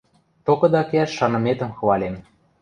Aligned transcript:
Токыда 0.45 0.81
кеӓш 0.89 1.11
шаныметӹм 1.17 1.71
хвалем. 1.77 2.15